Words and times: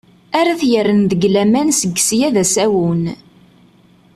Ara 0.39 0.59
t-yerren 0.59 1.01
deg 1.11 1.21
laman 1.33 1.69
seg 1.79 1.93
sya 2.05 2.29
d 2.35 2.35
asawen. 2.43 3.03